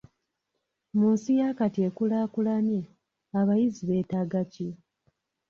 Mu 0.97 1.05
nsi 1.13 1.31
yakati 1.41 1.79
ekulaakulanye, 1.87 2.79
abayizi 3.39 3.83
beetaaga 3.89 4.41
ki? 4.53 4.67